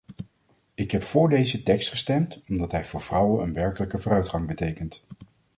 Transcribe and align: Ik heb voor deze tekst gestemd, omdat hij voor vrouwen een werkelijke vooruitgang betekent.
Ik 0.73 0.91
heb 0.91 1.03
voor 1.03 1.29
deze 1.29 1.63
tekst 1.63 1.89
gestemd, 1.89 2.41
omdat 2.47 2.71
hij 2.71 2.83
voor 2.85 3.01
vrouwen 3.01 3.43
een 3.43 3.53
werkelijke 3.53 3.97
vooruitgang 3.97 4.47
betekent. 4.47 5.03